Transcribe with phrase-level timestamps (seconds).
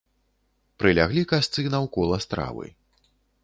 [0.83, 2.65] Прыляглі касцы наўкола стравы.